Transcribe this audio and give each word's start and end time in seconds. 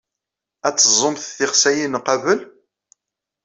Ad 0.67 0.75
teẓẓumt 0.75 1.29
tixsayin 1.37 2.01
qabel? 2.05 2.39